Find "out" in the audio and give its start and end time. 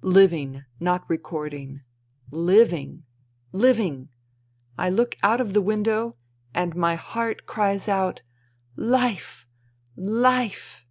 5.24-5.40, 7.88-8.22